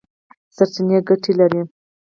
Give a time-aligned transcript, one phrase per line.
[0.55, 1.61] سرچینې ګټې لري.